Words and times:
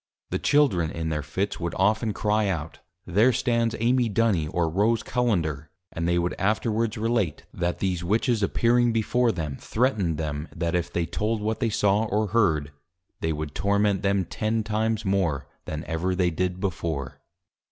_The 0.31 0.39
Children 0.39 0.89
in 0.89 1.09
their 1.09 1.21
Fits 1.21 1.59
would 1.59 1.75
often 1.77 2.11
Cry 2.11 2.47
out, 2.47 2.79
There 3.05 3.31
stands 3.31 3.75
Amy 3.79 4.09
Duny, 4.09 4.49
or 4.51 4.67
Rose 4.67 5.03
Cullender; 5.03 5.67
and 5.91 6.07
they 6.07 6.17
would 6.17 6.33
afterwards 6.39 6.97
relate, 6.97 7.45
_That 7.55 7.77
these 7.77 8.03
Witches 8.03 8.41
appearing 8.41 8.93
before 8.93 9.31
them, 9.31 9.57
threatned 9.61 10.17
them, 10.17 10.47
that 10.55 10.73
if 10.73 10.91
they 10.91 11.05
told 11.05 11.39
what 11.39 11.59
they 11.59 11.69
saw 11.69 12.05
or 12.05 12.29
heard, 12.29 12.71
they 13.19 13.31
would 13.31 13.53
Torment 13.53 14.01
them 14.01 14.25
ten 14.25 14.63
times 14.63 15.05
more 15.05 15.45
than 15.65 15.83
ever 15.85 16.15
they 16.15 16.31
did 16.31 16.59
before. 16.59 17.21